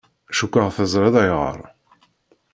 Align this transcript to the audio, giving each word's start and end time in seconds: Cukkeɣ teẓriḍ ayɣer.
Cukkeɣ 0.37 0.67
teẓriḍ 0.75 1.15
ayɣer. 1.21 1.57